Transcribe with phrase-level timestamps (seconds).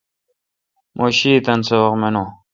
[0.97, 2.27] مہ شی تان سبق منون۔